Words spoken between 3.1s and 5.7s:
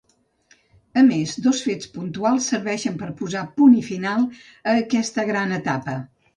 posar punt final a aquesta gran